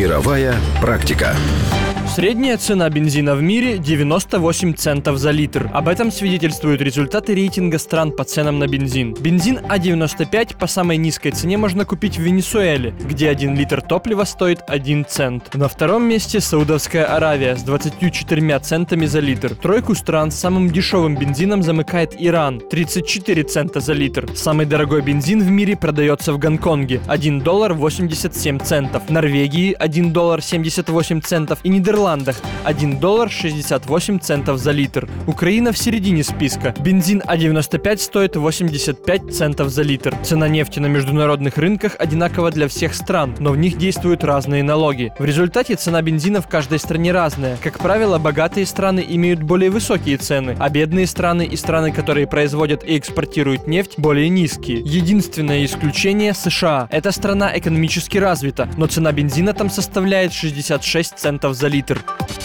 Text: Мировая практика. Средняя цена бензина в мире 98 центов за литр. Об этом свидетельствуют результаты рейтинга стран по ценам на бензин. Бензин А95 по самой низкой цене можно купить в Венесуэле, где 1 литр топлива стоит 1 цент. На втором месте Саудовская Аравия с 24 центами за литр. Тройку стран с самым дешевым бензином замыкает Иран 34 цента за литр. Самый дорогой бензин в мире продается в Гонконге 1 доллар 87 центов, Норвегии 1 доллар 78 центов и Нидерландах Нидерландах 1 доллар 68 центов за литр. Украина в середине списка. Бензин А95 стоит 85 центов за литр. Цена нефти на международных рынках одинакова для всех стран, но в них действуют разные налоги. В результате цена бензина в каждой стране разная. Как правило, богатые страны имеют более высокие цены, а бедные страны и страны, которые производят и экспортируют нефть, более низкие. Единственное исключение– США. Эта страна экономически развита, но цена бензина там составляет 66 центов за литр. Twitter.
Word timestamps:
Мировая 0.00 0.54
практика. 0.80 1.36
Средняя 2.12 2.56
цена 2.56 2.90
бензина 2.90 3.36
в 3.36 3.42
мире 3.42 3.78
98 3.78 4.74
центов 4.74 5.16
за 5.18 5.30
литр. 5.30 5.70
Об 5.72 5.86
этом 5.86 6.10
свидетельствуют 6.10 6.80
результаты 6.80 7.36
рейтинга 7.36 7.78
стран 7.78 8.10
по 8.10 8.24
ценам 8.24 8.58
на 8.58 8.66
бензин. 8.66 9.14
Бензин 9.14 9.58
А95 9.58 10.56
по 10.58 10.66
самой 10.66 10.96
низкой 10.96 11.30
цене 11.30 11.56
можно 11.56 11.84
купить 11.84 12.18
в 12.18 12.22
Венесуэле, 12.22 12.92
где 13.00 13.30
1 13.30 13.54
литр 13.54 13.80
топлива 13.80 14.24
стоит 14.24 14.58
1 14.66 15.06
цент. 15.08 15.54
На 15.54 15.68
втором 15.68 16.02
месте 16.02 16.40
Саудовская 16.40 17.04
Аравия 17.04 17.54
с 17.54 17.62
24 17.62 18.58
центами 18.58 19.06
за 19.06 19.20
литр. 19.20 19.54
Тройку 19.54 19.94
стран 19.94 20.32
с 20.32 20.34
самым 20.34 20.68
дешевым 20.68 21.16
бензином 21.16 21.62
замыкает 21.62 22.16
Иран 22.18 22.58
34 22.58 23.44
цента 23.44 23.78
за 23.78 23.92
литр. 23.92 24.28
Самый 24.34 24.66
дорогой 24.66 25.02
бензин 25.02 25.40
в 25.42 25.50
мире 25.50 25.76
продается 25.76 26.32
в 26.32 26.38
Гонконге 26.38 27.00
1 27.06 27.40
доллар 27.40 27.72
87 27.72 28.58
центов, 28.58 29.08
Норвегии 29.08 29.76
1 29.78 30.12
доллар 30.12 30.42
78 30.42 31.20
центов 31.20 31.60
и 31.62 31.68
Нидерландах 31.68 31.99
Нидерландах 32.00 32.36
1 32.64 32.98
доллар 32.98 33.30
68 33.30 34.20
центов 34.20 34.58
за 34.58 34.70
литр. 34.70 35.06
Украина 35.26 35.70
в 35.70 35.78
середине 35.78 36.24
списка. 36.24 36.74
Бензин 36.80 37.22
А95 37.26 37.98
стоит 37.98 38.36
85 38.36 39.34
центов 39.34 39.68
за 39.68 39.82
литр. 39.82 40.14
Цена 40.22 40.48
нефти 40.48 40.78
на 40.78 40.86
международных 40.86 41.58
рынках 41.58 41.96
одинакова 41.98 42.50
для 42.50 42.68
всех 42.68 42.94
стран, 42.94 43.34
но 43.38 43.52
в 43.52 43.58
них 43.58 43.76
действуют 43.76 44.24
разные 44.24 44.62
налоги. 44.62 45.12
В 45.18 45.24
результате 45.26 45.74
цена 45.74 46.00
бензина 46.00 46.40
в 46.40 46.48
каждой 46.48 46.78
стране 46.78 47.12
разная. 47.12 47.58
Как 47.62 47.78
правило, 47.78 48.18
богатые 48.18 48.64
страны 48.64 49.04
имеют 49.06 49.42
более 49.42 49.70
высокие 49.70 50.16
цены, 50.16 50.56
а 50.58 50.70
бедные 50.70 51.06
страны 51.06 51.44
и 51.44 51.56
страны, 51.56 51.92
которые 51.92 52.26
производят 52.26 52.82
и 52.82 52.96
экспортируют 52.96 53.66
нефть, 53.66 53.98
более 53.98 54.30
низкие. 54.30 54.78
Единственное 54.78 55.66
исключение– 55.66 56.32
США. 56.34 56.88
Эта 56.90 57.12
страна 57.12 57.56
экономически 57.58 58.16
развита, 58.16 58.70
но 58.78 58.86
цена 58.86 59.12
бензина 59.12 59.52
там 59.52 59.68
составляет 59.68 60.32
66 60.32 61.18
центов 61.18 61.54
за 61.54 61.68
литр. 61.68 61.89
Twitter. 61.90 62.39